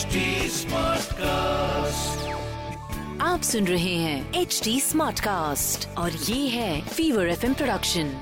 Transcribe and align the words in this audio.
HT 0.00 0.20
Smartcast. 0.48 2.20
आप 3.20 3.42
सुन 3.42 3.66
रहे 3.66 3.94
हैं 4.02 4.40
एच 4.40 4.60
डी 4.64 4.78
स्मार्ट 4.80 5.20
कास्ट 5.20 5.86
और 5.98 6.12
ये 6.12 6.46
है 6.48 6.80
Fever 6.88 7.28
F 7.30 7.44
production 7.44 8.12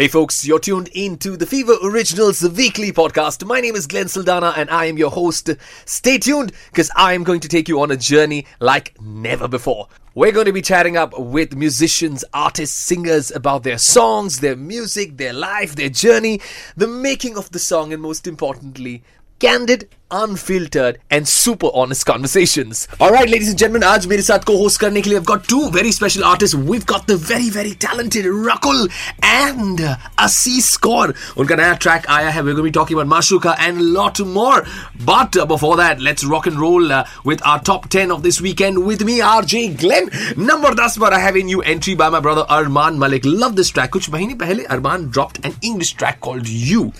Hey 0.00 0.08
folks, 0.14 0.38
you're 0.48 0.62
tuned 0.66 0.92
in 1.02 1.16
to 1.26 1.32
the 1.42 1.48
Fever 1.54 1.76
Originals 1.90 2.44
weekly 2.60 2.92
podcast. 3.00 3.44
My 3.54 3.60
name 3.66 3.80
is 3.82 3.88
Glenn 3.94 4.12
Saldana 4.14 4.52
and 4.62 4.74
I 4.78 4.84
am 4.92 5.02
your 5.02 5.10
host. 5.16 5.50
Stay 5.96 6.16
tuned 6.28 6.52
because 6.70 6.92
I 7.06 7.10
am 7.18 7.26
going 7.30 7.44
to 7.48 7.52
take 7.56 7.74
you 7.74 7.80
on 7.86 7.96
a 7.96 8.00
journey 8.10 8.40
like 8.72 8.94
never 9.26 9.48
before. 9.58 9.88
We're 10.14 10.36
going 10.38 10.52
to 10.52 10.56
be 10.60 10.66
chatting 10.72 11.02
up 11.04 11.18
with 11.36 11.60
musicians, 11.66 12.28
artists, 12.44 12.88
singers 12.92 13.34
about 13.42 13.64
their 13.70 13.82
songs, 13.88 14.40
their 14.46 14.56
music, 14.70 15.16
their 15.24 15.32
life, 15.48 15.76
their 15.82 15.94
journey, 16.06 16.40
the 16.84 16.92
making 17.08 17.44
of 17.44 17.50
the 17.58 17.64
song, 17.70 17.92
and 17.92 18.02
most 18.10 18.26
importantly, 18.34 19.02
candid 19.38 19.88
unfiltered 20.08 20.98
and 21.10 21.26
super 21.26 21.68
honest 21.74 22.06
conversations. 22.06 22.86
All 23.00 23.10
right, 23.10 23.28
ladies 23.28 23.48
and 23.48 23.58
gentlemen, 23.58 23.82
आज 23.82 24.06
मेरे 24.06 24.22
साथ 24.22 24.44
co-host 24.46 24.80
karne 24.80 25.02
के 25.02 25.16
I've 25.16 25.26
got 25.26 25.44
two 25.44 25.70
very 25.70 25.90
special 25.92 26.24
artists. 26.24 26.54
We've 26.54 26.86
got 26.86 27.06
the 27.08 27.16
very 27.16 27.50
very 27.50 27.74
talented 27.74 28.24
Rakul 28.24 28.88
and 29.22 29.80
Asees 30.26 30.70
Kaur. 30.86 31.12
उनका 31.36 31.56
नया 31.56 31.78
track 31.80 32.06
आया 32.06 32.30
है. 32.30 32.44
We're 32.44 32.54
going 32.54 32.56
to 32.56 32.62
be 32.62 32.70
talking 32.70 32.98
about 32.98 33.08
Mashooka 33.14 33.56
and 33.58 33.78
a 33.78 33.82
lot 33.82 34.20
more. 34.20 34.64
But 35.04 35.36
uh, 35.36 35.44
before 35.44 35.76
that, 35.76 36.00
let's 36.00 36.24
rock 36.24 36.46
and 36.46 36.58
roll 36.58 36.92
uh, 36.92 37.04
with 37.24 37.44
our 37.44 37.60
top 37.60 37.88
10 37.88 38.10
of 38.12 38.22
this 38.22 38.40
weekend 38.40 38.86
with 38.86 39.04
me 39.04 39.18
RJ 39.18 39.78
Glenn. 39.78 40.10
Number 40.36 40.74
10 40.74 41.00
पर 41.00 41.12
I 41.12 41.18
have 41.18 41.36
a 41.36 41.42
new 41.42 41.60
entry 41.62 41.94
by 41.94 42.08
my 42.08 42.20
brother 42.20 42.46
Armaan 42.48 42.96
Malik. 42.96 43.24
Love 43.24 43.56
this 43.56 43.70
track. 43.70 43.90
कुछ 43.90 44.10
महीने 44.10 44.38
पहले 44.38 44.66
Arman 44.68 45.10
dropped 45.10 45.44
an 45.44 45.56
English 45.62 45.94
track 45.94 46.20
called 46.20 46.48
You. 46.48 46.92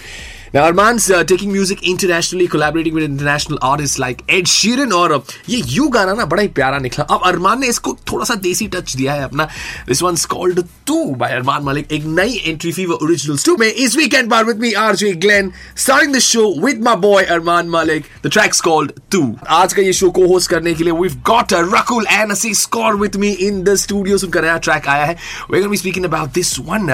Now, 0.57 0.63
Arman's 0.65 1.11
uh, 1.11 1.23
taking 1.23 1.53
music 1.53 1.83
internationally, 1.87 2.47
collaborating 2.49 2.95
with 2.95 3.05
international 3.05 3.59
artists 3.61 3.99
like 3.99 4.23
Ed 4.37 4.47
Sheeran 4.49 4.93
और 4.93 5.13
ये 5.49 5.61
you 5.69 5.89
गाना 5.97 6.13
ना 6.13 6.25
बड़ा 6.25 6.43
ही 6.43 6.49
प्यारा 6.59 6.79
निकला। 6.79 7.05
अब 7.15 7.23
अरमान 7.27 7.61
ने 7.61 7.67
इसको 7.69 7.93
थोड़ा 8.13 8.25
सा 8.25 8.35
देसी 8.47 8.67
टच 8.75 8.95
दिया 8.97 9.13
है 9.13 9.25
अपना। 9.25 9.45
This 9.89 10.03
one 10.03 10.17
called 10.31 10.63
two 10.87 11.05
by 11.15 11.33
Armaan 11.33 11.63
Malik 11.65 11.93
एक 11.93 12.05
नई 12.21 12.41
एंट्री 12.47 12.73
फीवर 12.73 13.05
ओरिजिनल्स 13.05 13.45
टू 13.47 13.57
में। 13.57 13.67
इस 13.67 13.97
weekend 13.97 14.29
bar 14.29 14.45
with 14.45 14.61
me 14.61 14.73
RJ 14.85 15.13
Glen 15.25 15.53
starting 15.77 16.15
the 16.15 16.19
show 16.29 16.47
with 16.65 16.81
my 16.85 16.97
boy 17.05 17.25
Armaan 17.25 17.69
Malik 17.71 18.07
the 18.25 18.31
tracks 18.33 18.61
called 18.61 18.93
two 19.13 19.21
आज 19.59 19.73
का 19.73 19.83
ये 19.83 19.93
शो 19.93 20.11
को 20.11 20.27
होस्ट 20.33 20.51
करने 20.51 20.75
के 20.75 20.85
लिए 20.85 20.93
we 21.01 21.09
got 21.27 21.53
Rakul 21.53 22.07
and 22.11 22.33
Asees 22.33 22.55
Kaur 22.63 22.97
with 23.03 23.17
me 23.25 23.31
in 23.49 23.63
the 23.65 23.75
studios 23.85 24.25
उनका 24.25 24.41
नया 24.41 24.57
track 24.69 24.89
आया 24.89 25.05
है। 25.05 25.17
We 25.51 25.59
gonna 25.59 25.71
be 25.71 25.77
speaking 25.77 26.05
about 26.05 26.33
this 26.41 26.59
one 26.59 26.91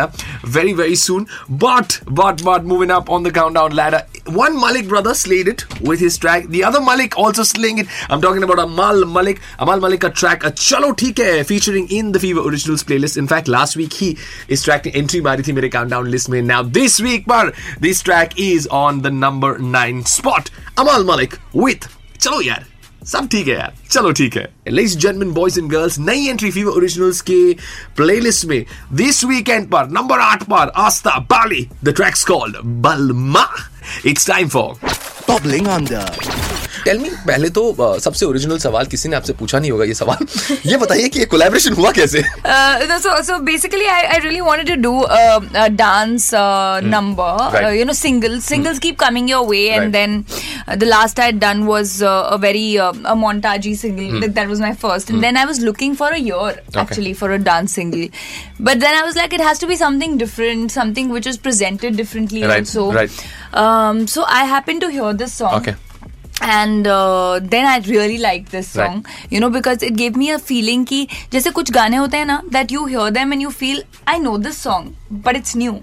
very 0.54 0.72
very 0.76 0.94
soon 1.00 1.24
but 1.62 1.94
but 2.18 2.42
but 2.46 2.68
moving 2.68 2.92
up 2.94 3.10
on 3.16 3.26
down 3.52 3.74
ladder. 3.74 4.06
One 4.26 4.60
Malik 4.60 4.88
brother 4.88 5.14
slayed 5.14 5.48
it 5.48 5.80
with 5.80 6.00
his 6.00 6.18
track. 6.18 6.46
The 6.48 6.64
other 6.64 6.80
Malik 6.80 7.16
also 7.18 7.42
slaying 7.42 7.78
it. 7.78 7.86
I'm 8.10 8.20
talking 8.20 8.42
about 8.42 8.58
Amaal 8.58 9.04
Mallik. 9.04 9.40
Amaal 9.58 9.80
Mallik 9.80 10.04
a 10.04 10.10
track, 10.10 10.44
a 10.44 10.50
Chalo 10.50 10.92
Theek 10.92 11.46
featuring 11.46 11.90
in 11.90 12.12
the 12.12 12.20
Fever 12.20 12.40
Originals 12.40 12.82
playlist. 12.82 13.16
In 13.16 13.26
fact, 13.26 13.48
last 13.48 13.76
week 13.76 13.92
he 13.92 14.18
is 14.48 14.62
track 14.62 14.86
entry 14.94 15.20
mari 15.20 15.42
thi 15.42 15.52
mere 15.52 15.68
countdown 15.68 16.10
list 16.10 16.28
mein. 16.28 16.46
Now 16.46 16.62
this 16.62 17.00
week, 17.00 17.26
par, 17.26 17.52
this 17.80 18.02
track 18.02 18.38
is 18.38 18.66
on 18.68 19.02
the 19.02 19.10
number 19.10 19.58
9 19.58 20.04
spot. 20.04 20.50
Amaal 20.76 21.04
Mallik 21.04 21.38
with 21.52 21.80
Chalo 22.18 22.42
yar. 22.42 22.71
सब 23.06 23.28
ठीक 23.28 23.48
है 23.48 23.54
यार। 23.54 23.72
चलो 23.90 24.12
ठीक 24.12 24.36
है। 24.36 24.48
Ladies 24.68 24.96
gentleman 24.98 25.32
boys 25.32 25.58
and 25.60 25.70
girls 25.70 25.98
नई 25.98 26.26
entry 26.28 26.50
Fever 26.50 26.72
originals 26.72 27.20
के 27.20 27.52
playlist 27.96 28.44
में 28.44 28.64
दिस 28.92 29.24
वीकेंड 29.24 29.66
पर 29.70 29.88
नंबर 29.90 30.20
आठ 30.20 30.42
पर, 30.42 30.72
Aastha 30.76 31.18
Bali 31.30 31.68
the 31.84 31.88
tracks 31.88 32.24
called 32.24 32.56
Balma. 32.82 33.46
It's 34.06 34.26
time 34.26 34.48
for 34.48 34.90
on 35.30 35.66
under. 35.78 36.61
Tell 36.84 36.98
me 36.98 37.08
पहले 37.26 37.48
तो 37.58 37.62
uh, 37.78 37.98
सबसे 38.04 38.26
ओरिजिनल 38.26 38.58
सवाल 38.58 38.86
किसी 38.94 39.08
ने 39.08 39.16
आपसे 39.16 39.32
पूछा 39.40 39.58
नहीं 39.58 39.70
होगा 39.70 39.84
ये 39.84 39.94
सवाल 39.94 40.26
ये 40.70 40.76
बताइए 40.84 41.08
कि 41.08 41.18
ये 41.18 41.24
कोलैबोरेशन 41.34 41.72
हुआ 41.82 41.90
कैसे 42.00 42.22
Uh, 42.52 42.86
no, 42.90 42.96
so 43.02 43.12
so 43.26 43.34
basically, 43.48 43.86
I, 43.90 44.00
I 44.14 44.16
really 44.24 44.40
wanted 44.46 44.66
to 44.70 44.76
do 44.84 44.92
a, 45.16 45.40
a 45.64 45.68
dance 45.80 46.24
uh, 46.38 46.80
number. 46.94 47.28
Right. 47.54 47.64
Uh, 47.66 47.70
you 47.80 47.84
know, 47.90 47.94
singles. 47.98 48.44
Singles 48.52 48.78
keep 48.86 48.98
coming 49.02 49.28
your 49.32 49.42
way, 49.50 49.60
and 49.76 49.82
Right. 49.82 49.92
then 49.92 50.16
uh, 50.66 50.76
the 50.82 50.88
last 50.92 51.20
I 51.24 51.28
had 51.30 51.38
done 51.44 51.62
was 51.66 51.92
uh, 52.02 52.14
a 52.36 52.38
very 52.46 52.64
uh, 52.86 52.90
a 53.12 53.14
montagey 53.22 53.74
single. 53.84 54.18
That, 54.24 54.34
that 54.40 54.48
was 54.54 54.60
my 54.66 54.72
first, 54.84 55.10
and 55.14 55.22
then 55.28 55.36
I 55.42 55.44
was 55.52 55.60
looking 55.68 55.94
for 56.02 56.10
a 56.18 56.18
year 56.30 56.50
actually 56.84 57.14
for 57.22 57.30
a 57.36 57.38
dance 57.50 57.78
single, 57.80 58.08
but 58.70 58.80
then 58.86 58.98
I 59.02 59.04
was 59.10 59.16
like, 59.22 59.32
it 59.40 59.46
has 59.50 59.62
to 59.64 59.70
be 59.72 59.76
something 59.84 60.18
different, 60.24 60.72
something 60.80 61.14
which 61.18 61.26
is 61.34 61.38
presented 61.48 61.96
differently 62.02 62.42
Right, 62.52 62.66
also. 62.66 62.90
right. 63.00 63.24
Um, 63.64 64.06
so 64.16 64.24
I 64.40 64.44
happened 64.56 64.80
to 64.88 64.90
hear 64.98 65.12
this 65.24 65.32
song 65.40 65.54
Okay. 65.62 65.74
and 66.41 66.87
uh, 66.87 67.39
then 67.41 67.65
I 67.65 67.79
really 67.89 68.17
liked 68.19 68.51
this 68.51 68.75
Right. 68.75 68.85
song, 68.91 69.05
you 69.31 69.39
know, 69.39 69.49
because 69.49 69.81
it 69.81 69.95
gave 70.01 70.15
me 70.15 70.29
a 70.31 70.37
feeling 70.39 70.85
कि 70.85 71.07
जैसे 71.31 71.51
कुछ 71.51 71.71
गाने 71.71 71.97
होते 71.97 72.17
हैं 72.17 72.25
ना 72.25 72.41
that 72.57 72.71
you 72.75 72.85
hear 72.85 73.09
them 73.11 73.31
and 73.37 73.41
you 73.47 73.51
feel 73.61 73.81
I 74.07 74.17
know 74.19 74.37
this 74.47 74.57
song, 74.67 74.95
but 75.27 75.35
it's 75.41 75.55
new. 75.63 75.79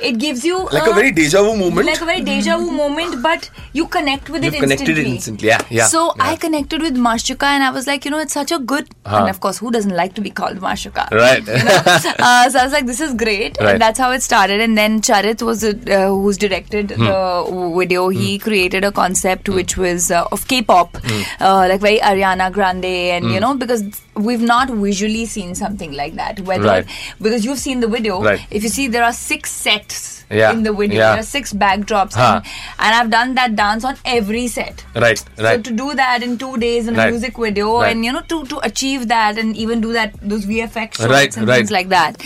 it 0.00 0.18
gives 0.18 0.44
you 0.44 0.58
Like 0.72 0.86
a 0.86 0.92
very 0.92 1.12
deja 1.12 1.42
vu 1.42 1.56
moment. 1.56 1.86
like 1.86 2.00
a 2.00 2.04
very 2.04 2.20
deja 2.22 2.56
vu 2.58 2.70
moment, 2.70 3.22
but 3.22 3.50
you 3.72 3.86
connect 3.86 4.28
with 4.30 4.44
You've 4.44 4.54
it 4.54 4.60
connected 4.60 4.88
it 4.90 5.06
instantly. 5.06 5.14
instantly. 5.14 5.48
Yeah, 5.48 5.62
yeah, 5.70 5.86
So 5.86 6.14
yeah. 6.16 6.24
I 6.30 6.36
connected 6.36 6.82
with 6.82 6.96
Mashooka, 6.96 7.44
and 7.44 7.62
I 7.62 7.70
was 7.70 7.86
like, 7.86 8.04
you 8.04 8.10
know, 8.10 8.18
it's 8.18 8.32
such 8.32 8.52
a 8.52 8.58
good. 8.58 8.88
Huh. 9.06 9.18
And 9.20 9.28
of 9.30 9.40
course, 9.40 9.58
who 9.58 9.70
doesn't 9.70 9.94
like 9.94 10.14
to 10.14 10.20
be 10.20 10.30
called 10.30 10.58
Mashooka? 10.58 11.10
Right. 11.10 11.46
You 11.58 11.64
know? 11.64 11.82
uh, 12.18 12.48
so 12.50 12.58
I 12.58 12.64
was 12.64 12.72
like, 12.72 12.86
this 12.86 13.00
is 13.00 13.14
great. 13.14 13.58
Right. 13.60 13.70
And 13.72 13.80
that's 13.80 13.98
how 13.98 14.10
it 14.12 14.22
started. 14.22 14.60
And 14.60 14.76
then 14.76 15.00
Charit 15.00 15.42
was 15.42 15.64
uh, 15.64 15.74
who's 16.08 16.36
directed 16.38 16.90
Hmm. 16.92 17.04
the 17.04 17.72
video. 17.76 18.08
He 18.08 18.38
created 18.38 18.84
a 18.84 18.92
concept 18.92 19.48
which 19.48 19.76
was 19.76 20.10
uh, 20.10 20.26
of 20.32 20.46
K-pop, 20.48 20.96
Hmm. 21.04 21.22
uh, 21.40 21.66
like 21.68 21.80
very 21.80 21.98
Ariana 21.98 22.52
Grande, 22.52 22.84
and 23.16 23.30
you 23.30 23.40
know 23.40 23.54
because 23.54 23.82
we've 24.14 24.42
not 24.42 24.68
visually 24.70 25.24
seen 25.26 25.54
something 25.54 25.92
like 25.92 26.14
that. 26.16 26.40
Whether 26.40 26.68
Right. 26.68 26.86
because 27.20 27.44
you've 27.44 27.58
seen 27.58 27.80
the 27.80 27.88
video, 27.88 28.22
Right. 28.22 28.40
if 28.50 28.62
you 28.62 28.68
see 28.68 28.86
there 28.88 29.04
are 29.04 29.12
six 29.12 29.50
sets 29.50 29.87
Yeah, 30.30 30.52
in 30.52 30.62
the 30.62 30.72
video, 30.74 30.98
yeah. 30.98 31.10
there 31.12 31.20
are 31.20 31.22
six 31.22 31.54
backdrops, 31.54 32.12
Huh. 32.14 32.40
and, 32.44 32.52
and 32.78 32.94
I've 32.96 33.10
done 33.10 33.34
that 33.36 33.56
dance 33.56 33.82
on 33.90 33.96
every 34.04 34.46
set. 34.46 34.84
Right, 34.94 35.22
right. 35.38 35.56
So 35.56 35.62
to 35.62 35.70
do 35.78 35.94
that 35.94 36.22
in 36.22 36.36
two 36.36 36.58
days 36.58 36.86
in 36.86 36.94
a 36.96 36.98
Right. 36.98 37.10
music 37.10 37.38
video, 37.38 37.80
Right. 37.80 37.92
and 37.96 38.04
you 38.04 38.12
know 38.12 38.20
to 38.32 38.44
to 38.50 38.58
achieve 38.68 39.08
that 39.08 39.38
and 39.38 39.56
even 39.56 39.80
do 39.80 39.94
that 39.94 40.12
those 40.34 40.44
VFX 40.44 40.98
shots 40.98 41.10
Right, 41.14 41.34
and 41.36 41.48
right. 41.48 41.56
things 41.56 41.70
like 41.70 41.88
that. 41.94 42.20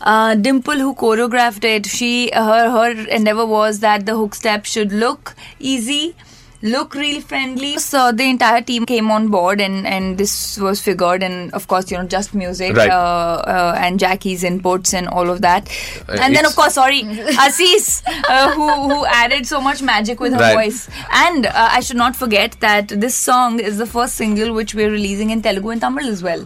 Uh, 0.00 0.36
Dimple, 0.36 0.78
who 0.86 0.94
choreographed 0.94 1.64
it, 1.64 1.86
she 1.86 2.30
her 2.32 2.70
her 2.76 2.90
endeavor 3.20 3.44
was 3.56 3.80
that 3.80 4.06
the 4.06 4.14
hook 4.22 4.36
step 4.44 4.64
should 4.76 4.92
look 4.92 5.34
easy. 5.58 6.14
Look 6.60 6.94
real 6.96 7.20
friendly. 7.20 7.78
So 7.78 8.10
the 8.10 8.24
entire 8.28 8.60
team 8.62 8.84
came 8.84 9.12
on 9.12 9.28
board, 9.28 9.60
and 9.60 9.86
and 9.86 10.18
this 10.18 10.58
was 10.58 10.80
figured, 10.82 11.22
and 11.22 11.52
of 11.54 11.68
course, 11.68 11.88
you 11.92 11.96
know, 11.98 12.04
just 12.14 12.34
music 12.34 12.76
Right. 12.76 12.90
uh, 12.90 13.42
uh, 13.56 13.74
and 13.78 14.00
Jackie's 14.00 14.42
inputs 14.42 14.92
and 14.92 15.06
all 15.06 15.30
of 15.30 15.40
that. 15.42 15.70
Uh, 16.08 16.18
and 16.20 16.34
then, 16.34 16.44
of 16.44 16.56
course, 16.56 16.74
sorry, 16.74 17.02
Asees 17.46 18.02
uh, 18.28 18.50
who 18.54 18.68
who 18.92 19.06
added 19.06 19.46
so 19.46 19.60
much 19.60 19.82
magic 19.82 20.18
with 20.18 20.32
her 20.32 20.40
Right. 20.40 20.54
voice. 20.62 20.88
And 21.24 21.46
uh, 21.46 21.52
I 21.78 21.78
should 21.78 21.96
not 22.04 22.16
forget 22.16 22.56
that 22.60 22.88
this 22.88 23.14
song 23.14 23.60
is 23.60 23.78
the 23.78 23.86
first 23.86 24.16
single 24.16 24.52
which 24.52 24.74
we're 24.74 24.90
releasing 24.90 25.30
in 25.30 25.42
Telugu 25.42 25.70
and 25.76 25.80
Tamil 25.80 26.08
as 26.16 26.24
well. 26.30 26.44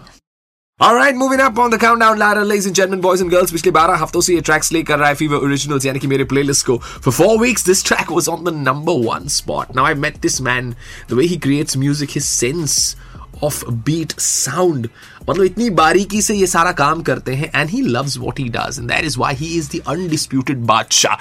All 0.79 0.93
right, 0.93 1.15
moving 1.15 1.39
up 1.39 1.57
on 1.57 1.71
the 1.71 1.77
countdown 1.79 2.19
ladder, 2.19 2.45
ladies 2.45 2.67
and 2.67 2.75
gentlemen, 2.75 3.01
boys 3.01 3.19
and 3.19 3.31
girls. 3.31 3.51
पिछले 3.51 3.71
12 3.71 3.95
हफ्तों 4.01 4.21
से 4.21 4.33
ये 4.33 4.41
track 4.41 4.63
slay 4.63 4.81
कर 4.83 4.99
रहा 4.99 5.07
है 5.09 5.15
fever 5.21 5.45
originals 5.45 5.85
यानी 5.85 5.99
कि 5.99 6.07
मेरे 6.07 6.23
प्लेलिस्ट 6.33 6.65
को 6.65 6.77
for 7.05 7.13
four 7.19 7.31
weeks 7.43 7.63
this 7.69 7.81
track 7.87 8.11
was 8.17 8.27
on 8.33 8.43
the 8.49 8.53
number 8.67 8.95
one 9.07 9.25
spot 9.37 9.73
now 9.79 9.85
i 9.91 9.95
met 10.03 10.19
this 10.25 10.37
man 10.49 10.69
the 11.07 11.17
way 11.19 11.25
he 11.31 11.39
creates 11.47 11.79
music 11.85 12.13
his 12.17 12.29
sense 12.33 12.77
of 13.42 13.64
beat 13.86 14.12
sound 14.20 14.88
मतलब 15.28 15.44
इतनी 15.44 15.68
बारीकी 15.72 16.22
से 16.22 16.34
ये 16.34 16.46
सारा 16.46 16.72
काम 16.78 17.02
करते 17.02 17.34
हैं 17.34 17.50
and 17.54 17.70
he 17.70 17.80
loves 17.82 18.16
what 18.18 18.38
he 18.38 18.48
does 18.48 18.78
and 18.78 18.88
that 18.88 19.04
is 19.04 19.18
why 19.18 19.34
he 19.34 19.46
is 19.58 19.68
the 19.70 19.80
undisputed 19.88 20.64
Badshah. 20.66 21.16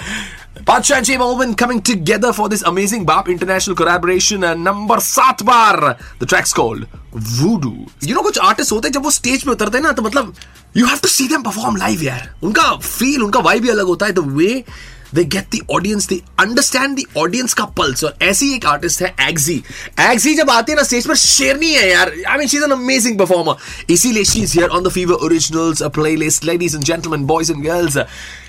Badshah 0.61 0.97
and 0.97 1.05
Sheba 1.07 1.53
coming 1.59 1.81
together 1.81 2.31
for 2.31 2.49
this 2.49 2.63
amazing 2.63 3.05
बाप 3.05 3.29
इंटरनेशनल 3.29 3.75
कोलैबोरेशन 3.75 4.45
नंबर 4.59 4.99
सात 5.01 5.43
बार। 5.43 5.79
The 6.21 6.27
tracks 6.27 6.53
called 6.53 6.85
voodoo 7.15 7.75
you 8.03 8.15
know 8.15 8.21
कुछ 8.21 8.39
artist 8.39 8.71
होते 8.71 8.87
हैं, 8.87 8.93
जब 8.93 9.03
वो 9.03 9.11
stage 9.11 9.43
पे 9.43 9.51
उतरते 9.51 9.77
हैं 9.77 9.85
ना 9.85 9.91
तो 9.91 10.01
मतलब 10.01 10.33
you 10.77 10.85
have 10.85 10.97
to 10.97 11.07
see 11.07 11.27
them 11.27 11.41
perform 11.43 11.75
live 11.77 12.03
यार। 12.03 12.33
उनका 12.43 12.71
फील 12.75 13.23
उनका 13.23 13.39
वाइब 13.41 13.61
भी 13.63 13.69
अलग 13.69 13.85
होता 13.85 14.05
है 14.05 14.11
the 14.11 14.19
way 14.19 14.63
they 15.12 15.24
get 15.24 15.50
the 15.50 15.62
audience 15.74 16.06
they 16.06 16.18
understand 16.38 16.98
the 16.98 17.06
audience 17.16 17.54
का 17.54 17.66
pulse 17.74 18.04
और 18.04 18.16
ऐसी 18.22 18.52
एक 18.54 18.66
आर्टिस्ट 18.66 19.02
है 19.02 19.14
एग्जी 19.28 19.62
एग्जी 20.10 20.34
जब 20.34 20.50
आती 20.50 20.72
है 20.72 20.76
ना 20.76 20.82
स्टेज 20.82 21.06
पर 21.08 21.16
शेरनी 21.16 21.72
है 21.74 21.90
यार 21.90 22.12
I 22.28 22.38
mean 22.38 22.48
she 22.48 22.56
is 22.56 22.62
an 22.62 22.70
amazing 22.70 23.18
performer 23.18 23.92
इसीलिए 23.92 24.24
she 24.24 24.42
is 24.42 24.56
here 24.56 24.68
on 24.68 24.84
the 24.84 24.92
fever 24.92 25.24
originals 25.26 25.82
playlist 25.98 26.44
ladies 26.44 26.74
and 26.74 26.84
gentleman 26.84 27.26
boys 27.26 27.50
and 27.50 27.64
girls 27.66 27.98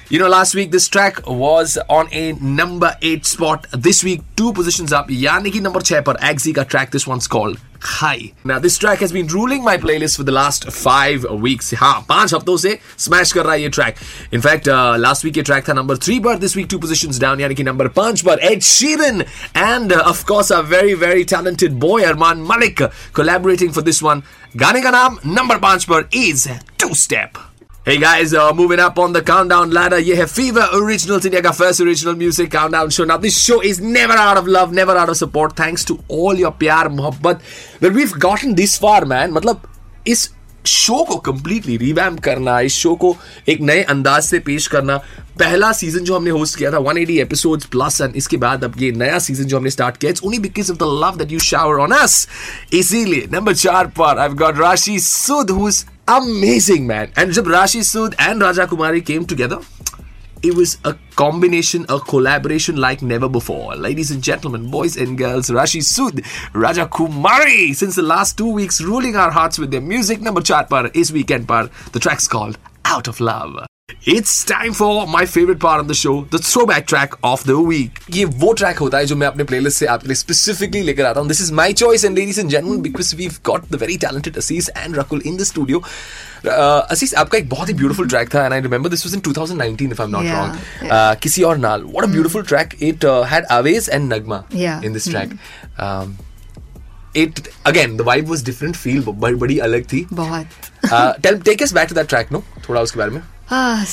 You 0.10 0.20
know, 0.20 0.28
last 0.30 0.56
week 0.56 0.70
this 0.72 0.86
track 0.88 1.18
was 1.40 1.78
on 1.90 2.08
a 2.14 2.22
number 2.60 2.92
8 3.02 3.26
spot. 3.26 3.66
This 3.88 3.98
week, 4.06 4.22
two 4.38 4.52
positions 4.54 4.94
up. 5.00 5.10
यानी 5.12 5.52
कि 5.52 5.60
number 5.62 5.82
6 5.90 6.06
पर 6.06 6.18
Axie 6.28 6.54
का 6.56 6.66
track, 6.74 6.94
this 6.94 7.08
one's 7.10 7.28
called 7.34 7.58
Hi. 7.85 8.33
Now 8.45 8.61
this 8.61 8.79
track 8.79 9.01
has 9.01 9.11
been 9.11 9.27
ruling 9.27 9.65
my 9.65 9.77
playlist 9.77 10.17
for 10.17 10.23
the 10.23 10.31
last 10.31 10.71
five 10.71 11.25
weeks. 11.25 11.73
Ha, 11.73 12.05
five 12.07 12.31
weeks 12.33 12.63
se 12.63 12.81
smash 12.97 13.33
kar 13.33 13.43
raha 13.43 13.73
track. 13.73 13.99
In 14.31 14.41
fact, 14.41 14.69
uh, 14.69 14.97
last 14.97 15.25
week 15.25 15.35
your 15.35 15.45
track 15.45 15.65
tha 15.65 15.75
number 15.75 15.97
three, 15.97 16.21
but 16.21 16.41
this 16.41 16.55
week 16.55 16.69
two 16.69 16.79
positions 16.79 17.19
down. 17.19 17.39
Yani 17.39 17.57
ki 17.57 17.65
number 17.65 17.89
five, 17.89 18.23
but 18.23 18.41
Ed 18.41 18.61
Sheeran 18.61 19.29
and 19.57 19.93
uh, 19.93 20.05
of 20.07 20.25
course 20.27 20.53
a 20.53 20.63
very 20.63 20.95
very 20.95 21.25
talented 21.25 21.81
boy 21.81 22.03
Armaan 22.03 22.47
Malik 22.47 22.81
collaborating 23.13 23.73
for 23.73 23.83
this 23.83 24.01
one. 24.01 24.23
Gaane 24.55 24.81
ka 24.81 24.93
naam 24.99 25.25
number 25.25 25.59
five 25.59 25.85
par 25.85 26.05
is 26.13 26.49
Two 26.79 26.95
Step. 26.95 27.52
Hey 27.86 27.98
guys, 27.98 28.34
uh, 28.34 28.54
moving 28.54 28.80
up 28.80 28.98
on 29.00 29.14
the 29.14 29.22
countdown 29.22 29.72
ladder, 29.72 29.98
ये 29.98 30.16
है 30.16 30.26
Fever 30.28 30.66
Originals, 30.74 31.26
India 31.26 31.42
का 31.42 31.52
first 31.56 31.80
original 31.80 32.16
music 32.16 32.50
countdown 32.52 32.90
show. 32.90 33.06
Now 33.06 33.18
this 33.18 33.40
show 33.40 33.62
is 33.62 33.80
never 33.82 34.14
out 34.14 34.38
of 34.38 34.48
love, 34.48 34.74
never 34.74 34.98
out 34.98 35.10
of 35.10 35.18
support, 35.18 35.56
thanks 35.56 35.86
to 35.86 35.98
all 36.10 36.36
your 36.36 36.52
प्यार 36.60 36.90
मोहब्बत. 36.90 37.40
But 37.82 37.94
we've 37.94 38.18
gotten 38.20 38.56
this 38.56 38.76
far, 38.78 39.06
man. 39.06 39.32
मतलब 39.32 39.62
इस 40.08 40.30
show 40.66 41.04
को 41.04 41.16
completely 41.32 41.78
revamp 41.78 42.20
करना 42.20 42.60
इस 42.60 42.76
show 42.76 42.96
को 42.96 43.16
एक 43.50 43.62
नए 43.62 43.84
अंदाज 43.84 44.24
से 44.24 44.40
पेश 44.40 44.68
करना 44.68 44.98
पहला 45.40 45.72
सीजन 45.72 46.04
जो 46.04 46.16
हमने 46.16 46.30
होस्ट 46.30 46.58
किया 46.58 46.72
था 46.72 46.78
180 46.78 47.20
एपिसोड्स 47.20 47.66
प्लस 47.76 48.02
एंड 48.02 48.16
इसके 48.16 48.38
बाद 48.38 48.64
अब 48.64 48.74
ये 48.82 48.92
नया 48.92 49.20
सीजन 49.20 49.44
जो 49.44 49.58
हमने 49.58 49.70
स्टार्ट 49.70 49.98
किया 49.98 50.10
it's 50.10 50.24
only 50.24 50.40
because 50.40 50.72
of 50.72 50.78
the 50.78 50.90
love 51.04 51.18
that 51.18 51.32
you 51.32 51.40
shower 51.50 51.80
on 51.82 51.92
us 51.98 52.28
इसीलिए 52.74 53.28
नंबर 53.34 53.56
चार 53.56 53.88
पर 54.00 54.20
आई 54.20 54.30
गॉट 54.44 54.60
राशि 54.60 55.00
सुद 55.00 55.52
who 55.52 55.70
amazing, 56.09 56.87
man. 56.87 57.13
And 57.17 57.33
Jab 57.33 57.45
Rashi 57.45 57.81
Sood 57.81 58.15
and 58.19 58.41
Raja 58.41 58.67
Kumari 58.67 59.05
came 59.05 59.27
together, 59.27 59.61
it 60.43 60.55
was 60.55 60.79
a 60.85 60.97
combination, 61.15 61.87
a 61.89 62.01
collaboration 62.01 62.77
like 62.77 63.01
never 63.01 63.29
before. 63.29 63.77
Ladies 63.77 64.11
and 64.11 64.23
gentlemen, 64.23 64.71
boys 64.71 64.97
and 64.97 65.17
girls, 65.17 65.51
Rashi 65.51 65.81
Sood, 65.81 66.25
Raja 66.53 66.87
Kumari, 66.87 67.75
since 67.75 67.95
the 67.95 68.03
last 68.03 68.37
two 68.37 68.51
weeks, 68.51 68.81
ruling 68.81 69.17
our 69.17 69.31
hearts 69.31 69.59
with 69.59 69.71
their 69.71 69.81
music. 69.81 70.21
Number 70.21 70.41
chart 70.41 70.69
par 70.69 70.91
is 70.95 71.13
weekend 71.13 71.47
par. 71.47 71.71
The 71.93 72.01
track's 72.01 72.27
called 72.27 72.59
Out 72.85 73.07
of 73.09 73.21
Love. 73.21 73.67
It's 74.12 74.34
time 74.46 74.74
for 74.74 75.06
my 75.06 75.26
favorite 75.26 75.60
part 75.60 75.82
of 75.82 75.88
the 75.88 75.94
show, 75.94 76.12
the 76.32 76.40
throwback 76.40 76.86
track 76.88 77.16
of 77.24 77.42
the 77.44 77.56
week. 77.70 78.00
ये 78.12 78.26
वो 78.44 78.52
track 78.54 78.78
होता 78.80 78.98
है 78.98 79.06
जो 79.06 79.16
मैं 79.16 79.28
अपने 79.28 79.44
playlist 79.44 79.78
से 79.78 79.86
आपके 79.94 80.08
लिए 80.08 80.16
स्पेसिफिकली 80.16 80.82
लेकर 80.82 81.06
आता 81.06 81.20
हूँ 81.20 81.28
this 81.28 81.42
is 81.42 81.52
my 81.60 81.74
choice 81.74 82.06
and 82.06 82.18
ladies 82.18 82.40
and 82.40 82.50
gentleman 82.50 82.82
because 82.82 83.14
we 83.16 83.28
got 83.46 83.66
the 83.72 83.80
very 83.82 83.98
talented 84.06 84.38
Asees 84.38 84.70
and 84.78 84.98
Rakul 84.98 85.22
in 85.26 85.38
the 85.38 85.44
studio 85.52 85.80
Asees 86.48 87.14
आपका 87.24 87.38
एक 87.38 87.50
बहुत 87.50 87.70
ही 87.70 87.74
ब्यूटीफुल 87.74 88.10
ट्रैक 88.10 88.34
था 88.36 88.46
and 88.46 88.54
I 88.54 88.62
remember 88.62 88.90
this 88.90 89.06
was 89.06 89.16
in 89.16 89.22
2019 89.28 89.92
if 89.92 90.02
I 90.02 90.08
am 90.08 90.12
not 90.12 90.26
Yeah, 90.26 90.36
wrong 90.38 91.20
किसी 91.24 91.44
और 91.44 91.58
नाल 91.68 91.84
what 91.84 92.04
a 92.04 92.12
beautiful 92.12 92.44
track 92.44 92.76
it 92.82 93.06
had 93.32 93.46
Awez 93.60 93.90
and 93.90 94.14
Nagma 94.14 94.44
Yeah. 94.56 94.84
In 94.86 94.94
this 94.94 95.10
track 95.10 95.38
it 97.20 97.40
again 97.70 97.94
the 98.00 98.06
vibe 98.08 98.28
was 98.32 98.42
different 98.48 98.78
feel 98.80 99.08
बड़ी 99.10 99.36
बड़ी 99.44 99.58
अलग 99.68 99.86
थी 99.94 100.06
बहुत 100.14 100.46
uh, 100.92 101.14
tell 101.26 101.40
take 101.48 101.64
us 101.68 101.74
back 101.78 101.92
to 101.92 101.96
that 102.00 102.10
track 102.14 102.34
no 102.36 102.42
थोड़ा 102.70 102.82
उसके 102.82 103.00
बारे 103.00 103.12
में 103.12 103.22
Ah, 103.53 103.85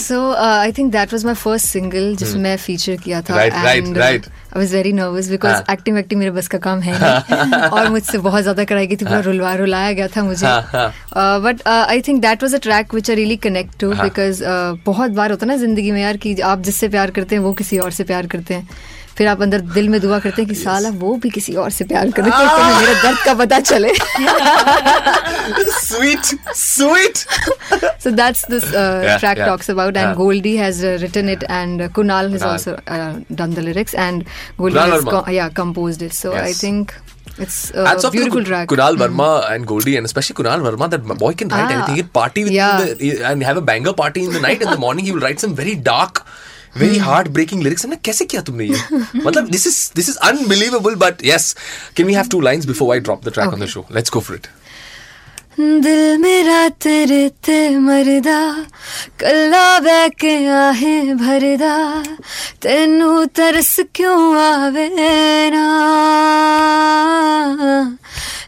I 0.42 0.72
think 0.72 0.92
that 0.92 1.10
think 1.10 1.24
that 1.24 1.38
first 1.38 1.68
single 1.68 2.16
जिसमें 2.16 2.42
मैं 2.42 2.56
फीचर 2.58 2.96
किया 2.96 3.22
था 3.22 3.42
and 3.42 3.54
I 3.54 3.82
and 3.82 3.98
very 3.98 4.04
nervous 4.04 4.28
because 4.50 4.52
acting 4.56 4.72
very 4.72 4.92
nervous 4.92 5.32
because 5.32 5.56
हाँ. 5.56 5.76
acting 5.76 5.98
acting 6.02 6.20
मेरे 6.20 6.32
बस 6.32 6.48
का 6.48 6.58
काम 6.58 6.80
है 6.80 6.94
नहीं 6.94 7.70
और 7.70 7.90
मुझसे 7.90 8.18
बहुत 8.18 8.42
ज़्यादा 8.42 8.64
कराई 8.64 8.88
गई 8.88 8.96
थी 8.96 9.06
पूरा 9.06 9.20
रुलवा 9.20 9.54
रुलाया 9.56 9.92
गया 9.94 10.08
था 10.08 10.24
मुझे 10.24 10.46
हाँ, 10.46 10.62
हाँ. 10.74 11.42
But 11.42 11.68
I 11.68 12.02
think 12.02 12.22
that 12.22 12.44
was 12.44 12.56
a 12.56 12.60
track 12.60 12.94
which 12.94 13.10
I 13.10 13.16
really 13.16 13.36
connect 13.48 13.80
to 13.80 13.92
हाँ. 13.92 14.04
बिकॉज़ 14.04 14.44
बहुत 14.86 15.12
बार 15.12 15.32
होता 15.32 15.46
ना 15.46 15.56
ज़िंदगी 15.58 15.92
में 15.92 16.02
यार 16.02 16.18
कि 16.18 16.36
आप 16.44 16.62
जिससे 16.62 16.90
प्यार 16.90 17.12
करते 17.12 17.36
हैं 17.36 17.44
वो 17.44 17.54
किसी 17.54 17.78
और 17.78 17.92
से 17.92 18.04
प्यार 18.04 18.28
करते 18.28 18.54
हैं 18.54 18.68
फिर 19.18 19.28
आप 19.28 19.42
अंदर 19.42 19.62
दिल 19.76 19.90
में 19.90 20.00
दुआ 20.02 20.20
करते 20.20 20.42
हैं 20.42 20.50
कि 20.50 20.56
साला 20.56 20.90
वो 21.00 21.16
भी 21.24 21.30
किसी 21.38 21.54
और 21.64 21.70
से 21.78 21.86
प्यार 21.92 22.12
करे 22.20 22.30
तो 22.32 22.38
तुम्हें 22.38 22.76
मेरे 22.80 22.94
दर्द 23.04 23.18
का 23.26 23.34
पता 23.44 23.60
चले 23.60 23.92
sweet 25.82 26.26
sweet 26.54 27.26
so 28.00 28.12
that's 28.12 28.46
this 28.54 28.66
uh, 28.74 29.02
Yeah, 29.04 29.18
track 29.18 29.38
yeah. 29.38 29.46
talks 29.52 29.70
about 29.70 29.98
and 29.98 30.10
Yeah. 30.10 30.16
Goldie 30.16 30.56
has 30.58 30.84
uh, 30.84 30.98
written 31.02 31.30
it 31.30 31.44
and 31.50 31.82
uh, 31.82 31.88
Kunal 31.90 32.32
has 32.32 32.42
Kunal. 32.42 32.52
also 32.52 32.74
uh, 32.88 33.20
done 33.42 33.52
the 33.60 33.62
lyrics 33.62 33.94
and 33.94 34.26
Goldie 34.58 34.76
Kunal 34.78 34.92
has 34.98 35.06
Verma. 35.06 35.32
yeah 35.40 35.50
composed 35.62 36.02
it 36.02 36.14
so 36.14 36.34
I 36.34 36.54
think 36.54 36.94
it's 37.46 37.60
a 37.74 37.88
Hats 37.88 38.10
beautiful 38.10 38.44
track 38.44 38.68
Kunal 38.70 38.96
Verma 39.02 39.30
and 39.52 39.66
Goldie, 39.66 39.96
and 39.98 40.06
especially 40.06 40.36
Kunal 40.40 40.60
Verma. 40.68 40.90
That 40.90 41.04
boy 41.26 41.34
can 41.34 41.48
write 41.50 41.68
Ah, 41.72 41.76
anything. 41.76 41.96
He 41.96 42.02
can 42.02 42.10
party 42.18 42.44
with 42.44 42.52
yeah. 42.52 42.82
the, 43.02 43.12
and 43.30 43.44
have 43.44 43.56
a 43.56 43.62
banger 43.62 43.94
party 43.94 44.24
in 44.26 44.34
the 44.34 44.42
night. 44.42 44.62
In 44.62 44.70
the 44.70 44.78
morning, 44.78 45.06
he 45.06 45.14
will 45.14 45.22
write 45.22 45.40
some 45.40 45.54
very 45.56 45.76
dark, 45.76 46.26
very 46.79 46.97
Hmm. 46.99 47.05
heart 47.09 47.29
breaking 47.39 47.63
lyrics. 47.65 47.85
हमने 47.85 47.97
कैसे 48.05 48.25
किया 48.25 48.43
तुमने 48.43 48.65
ये? 48.65 48.81
मतलब 49.27 49.51
this 49.57 49.67
is 49.73 49.77
this 49.99 50.09
is 50.13 50.17
unbelievable. 50.31 50.97
But 51.05 51.25
yes, 51.31 51.49
can 51.99 52.11
we 52.11 52.17
have 52.21 52.31
two 52.37 52.43
lines 52.49 52.69
before 52.73 52.89
I 52.97 53.01
drop 53.09 53.25
the 53.29 53.35
track 53.39 53.57
on 53.59 53.65
the 53.65 53.71
show? 53.75 53.85
Let's 53.99 54.15
go 54.19 54.23
for 54.29 54.39
it. 54.41 54.49
दिल 55.60 56.18
मेरा 56.18 56.70
तेरे 56.70 57.30
ते 57.30 57.70
मरदा, 57.78 58.66
कल्ला 59.20 59.80
बह 59.80 60.08
के 60.08 60.46
आहें 60.46 61.18
भरदा, 61.18 62.04
तेनू 62.62 63.26
तरस 63.26 63.80
क्यों 63.96 64.38
आवे 64.38 64.88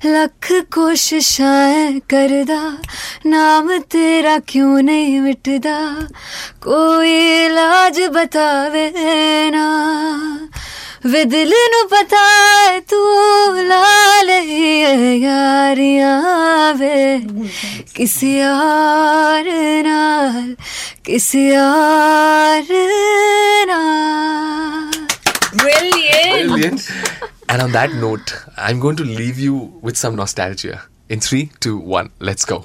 लख 0.05 0.47
कोशिशां 0.51 1.99
करदा, 1.99 2.77
नाम 3.25 3.77
तेरा 3.77 4.37
क्यों 4.39 4.81
नहीं 4.81 5.19
मिटदा? 5.21 6.07
कोई 6.63 7.45
इलाज 7.45 7.99
बतावे 7.99 8.91
ना? 9.49 9.67
वे 11.05 11.23
दिल 11.25 11.53
नु 11.73 11.83
पता 11.91 12.21
है 12.21 12.79
तू 12.89 12.97
लाल 13.69 14.29
यारियाँ 15.23 16.73
वे 16.81 16.97
किसी 17.95 18.33
और 18.49 19.49
नाल 19.87 20.55
किसी 21.05 21.49
और 21.61 22.67
नाल 23.71 24.89
Brilliant. 25.61 26.49
Brilliant. 26.49 26.83
and 27.49 27.61
on 27.61 27.71
that 27.73 27.93
note, 28.03 28.29
I'm 28.57 28.79
going 28.79 28.95
to 28.97 29.03
leave 29.03 29.37
you 29.37 29.55
with 29.81 29.97
some 29.97 30.15
nostalgia. 30.15 30.83
In 31.09 31.19
three, 31.19 31.51
two, 31.59 31.77
one, 31.77 32.09
let's 32.19 32.45
go. 32.45 32.59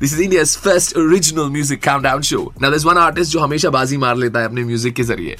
This 0.00 0.12
is 0.14 0.22
India 0.22 0.44
first 0.44 0.96
original 0.96 1.48
music 1.52 1.82
countdown 1.84 2.22
show 2.22 2.52
now 2.62 2.72
this 2.72 2.84
one 2.84 2.96
artist 2.98 3.32
जो 3.32 3.40
हमेशा 3.40 3.70
बाजी 3.70 3.96
मार 3.96 4.16
लेता 4.16 4.40
है 4.40 4.46
अपने 4.46 4.64
music 4.64 4.94
के 4.94 5.02
ज़रिए. 5.04 5.36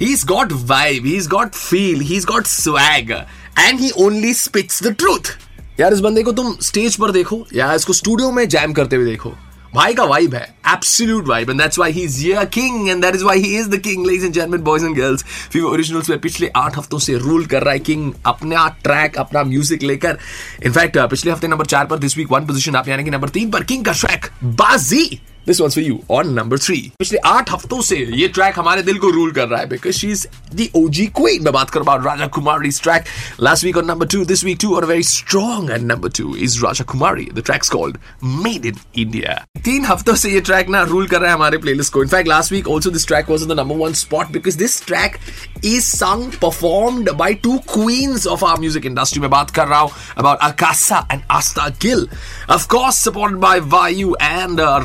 He 0.00 0.12
is 0.12 0.26
got 0.26 0.52
vibe 0.52 1.06
he 1.06 1.16
is 1.16 1.28
got 1.28 1.54
feel 1.54 2.00
he 2.00 2.16
is 2.16 2.26
got 2.26 2.46
swag 2.46 3.10
and 3.10 3.80
he 3.80 3.90
only 3.98 4.32
speaks 4.34 4.82
the 4.82 4.94
truth 4.94 5.36
यार, 5.80 5.92
इस 5.92 6.00
बंदे 6.00 6.22
को 6.22 6.32
तुम 6.32 6.56
स्टेज 6.62 6.96
पर 6.96 7.10
देखो, 7.12 7.36
या 7.54 7.72
इसको 7.74 7.92
स्टूडियो 7.92 8.30
में 8.32 8.48
जैम 8.48 8.72
करते 8.72 8.96
हुए 8.96 9.04
देखो. 9.06 9.32
भाई 9.74 9.94
का 9.94 10.04
वाइब 10.04 10.34
है 10.34 10.42
absolute 10.68 11.26
vibe 11.28 11.50
and 11.50 11.60
that's 11.60 11.78
why 11.78 11.92
he 11.92 12.02
is 12.02 12.32
a 12.32 12.44
king 12.54 12.88
and 12.88 13.02
that 13.02 13.14
is 13.14 13.24
why 13.24 13.40
he 13.40 13.56
is 13.58 13.68
the 13.68 13.78
king 13.78 14.06
ladies 14.06 14.24
and 14.24 14.34
gentlemen 14.34 14.62
boys 14.64 14.84
and 14.84 14.96
girls 14.96 15.24
Fever 15.52 15.70
originals 15.70 16.10
में 16.10 16.18
पिछले 16.20 16.50
आठ 16.56 16.78
हफ्तों 16.78 16.98
से 16.98 17.16
रूल 17.18 17.44
कर 17.46 17.62
रहा 17.62 17.72
है 17.72 17.80
किंग 17.80 18.12
अपना 18.26 18.66
ट्रैक 18.82 19.16
अपना 19.18 19.42
म्यूज़िक 19.44 19.82
लेकर। 19.82 20.18
इनफैक्ट 20.66 20.98
पिछले 21.00 21.32
हफ़्ते 21.32 21.48
नंबर 21.48 21.66
चार 21.66 21.86
पर 21.86 21.98
दिस 21.98 22.16
वीक 22.18 22.32
वन 22.32 22.46
पोजीशन 22.46 22.76
आप 22.76 22.88
यानी 22.88 23.04
कि 23.04 23.10
नंबर 23.10 23.28
तीन 23.28 23.50
पर 23.50 23.64
किंग 23.64 23.84
का 23.84 23.92
track 23.92 24.26
Baazi. 24.44 25.20
This 25.47 25.59
was 25.61 25.73
for 25.75 25.83
you 25.83 25.99
on 26.11 26.29
number 26.33 26.57
three 26.57 26.77
पिछले 26.99 27.17
आठ 27.25 27.51
हफ्तों 27.51 27.81
से 27.81 27.95
ये 28.15 28.27
ट्रैक 28.27 28.59
हमारे 28.59 28.81
दिल 28.83 28.97
को 28.97 29.09
रूल 29.11 29.31
कर 29.31 29.47
रहा 29.47 29.59
है 29.59 29.67
because 29.69 29.93
she 29.95 30.11
is 30.11 30.27
the 30.53 30.69
OG 30.75 31.05
queen 31.17 31.43
मैं 31.43 31.53
बात 31.53 31.69
कर 31.69 31.81
रहा 31.81 31.95
हूं 31.95 32.03
राजा 32.03 32.27
Kumari 32.35 32.69
track 32.83 33.05
last 33.39 33.63
week 33.63 33.77
on 33.77 33.85
number 33.85 34.07
two 34.07 34.23
this 34.25 34.43
week 34.43 34.57
to 34.61 34.75
और 34.75 34.85
very 34.85 35.03
strong 35.03 35.71
and 35.71 35.91
number 35.91 36.09
two 36.17 36.35
is 36.37 36.59
Raja 36.63 36.83
Kumari 36.91 37.27
the 37.33 37.43
tracks 37.45 37.69
called 37.69 37.97
made 38.43 38.65
in 38.65 38.75
India 38.95 39.33
तीन 39.65 39.85
हफ्तों 39.85 40.15
से 40.15 40.29
ये 40.31 40.39
ट्रैक 40.41 40.69
ना 40.69 40.81
रूल 40.83 41.07
कर 41.07 41.19
रहा 41.19 41.29
है 41.29 41.35
हमारे 41.35 41.57
प्लेलिस्ट 41.57 41.93
को 41.93 42.03
in fact 42.03 42.29
last 42.29 42.51
week 42.51 42.67
also 42.67 42.89
this 42.91 43.07
track 43.07 43.29
was 43.29 43.43
in 43.43 43.49
the 43.49 43.59
number 43.59 43.75
one 43.77 43.93
spot 44.03 44.31
because 44.31 44.55
this 44.55 44.81
track 44.85 45.17
is 45.65 45.83
संग 45.83 46.31
performed 46.41 47.11
by 47.17 47.33
two 47.43 47.57
queens 47.73 48.27
of 48.27 48.43
our 48.43 48.59
music 48.59 48.85
industry 48.85 49.21
में 49.21 49.29
बात 49.29 49.51
कर 49.51 49.67
रहा 49.67 49.79
हूं 49.79 49.89
about 50.17 50.39
Akasa 50.43 51.07
and 51.11 51.21
Aastha 51.31 51.67
Gill 51.81 52.07
of 52.49 52.67
course 52.67 52.97
supported 52.99 53.39
by 53.39 53.59
Vayu 53.61 54.15
and 54.21 54.59
uh, 54.59 54.79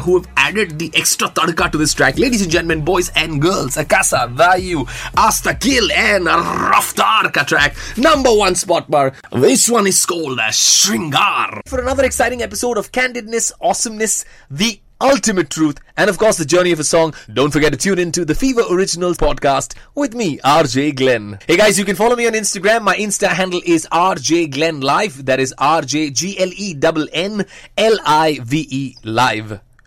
who 0.00 0.18
have 0.18 0.28
added 0.36 0.78
the 0.78 0.90
extra 0.94 1.28
tadka 1.28 1.70
to 1.70 1.78
this 1.78 1.94
track 1.94 2.18
ladies 2.18 2.42
and 2.42 2.50
gentlemen 2.50 2.84
boys 2.84 3.10
and 3.16 3.40
girls 3.40 3.76
Akasa 3.76 4.28
Vayu 4.32 4.84
Aastha 5.16 5.58
Gill 5.60 5.90
and 5.92 6.26
Raftaar 6.26 7.32
ka 7.32 7.44
track 7.44 7.76
number 7.96 8.32
one 8.32 8.54
spot 8.54 8.90
bar 8.90 9.12
this 9.32 9.68
one 9.68 9.86
is 9.86 10.04
called 10.06 10.38
Shringar 10.38 11.60
for 11.66 11.80
another 11.80 12.04
exciting 12.04 12.42
episode 12.42 12.78
of 12.78 12.92
candidness 12.92 13.52
awesomeness 13.60 14.24
the 14.50 14.80
ultimate 15.00 15.50
truth, 15.50 15.78
and 15.96 16.08
of 16.08 16.18
course, 16.18 16.36
the 16.36 16.44
journey 16.44 16.72
of 16.72 16.80
a 16.80 16.84
song. 16.84 17.14
Don't 17.32 17.50
forget 17.50 17.72
to 17.72 17.78
tune 17.78 17.98
into 17.98 18.24
the 18.24 18.34
Fever 18.34 18.62
Originals 18.70 19.18
podcast 19.18 19.74
with 19.94 20.14
me, 20.14 20.38
RJ 20.38 20.96
Glenn. 20.96 21.38
Hey 21.46 21.56
guys, 21.56 21.78
you 21.78 21.84
can 21.84 21.96
follow 21.96 22.16
me 22.16 22.26
on 22.26 22.32
Instagram. 22.32 22.82
My 22.82 22.96
Insta 22.96 23.28
handle 23.28 23.60
is 23.64 23.86
RJ 23.92 24.52
Glenn 24.52 24.80
Live. 24.80 25.26
That 25.26 25.40
is 25.40 25.54
R 25.58 25.82
J 25.82 26.10
G 26.10 26.38
L 26.38 26.50
E 26.52 26.76
N 26.82 27.08
N 27.12 27.46
L 27.76 27.98
I 28.04 28.38
V 28.42 28.66
E 28.70 28.96
Live. 29.04 29.60